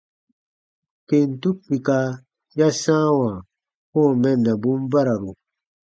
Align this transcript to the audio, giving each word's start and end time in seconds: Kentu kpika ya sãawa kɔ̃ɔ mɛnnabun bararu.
Kentu 1.07 1.49
kpika 1.59 1.97
ya 2.59 2.67
sãawa 2.81 3.31
kɔ̃ɔ 3.91 4.09
mɛnnabun 4.21 4.79
bararu. 4.91 5.31